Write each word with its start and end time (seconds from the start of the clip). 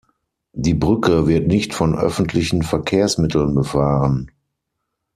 Die 0.53 0.73
Brücke 0.73 1.27
wird 1.27 1.45
nicht 1.47 1.75
von 1.75 1.93
öffentlichen 1.93 2.63
Verkehrsmitteln 2.63 3.53
befahren. 3.53 4.31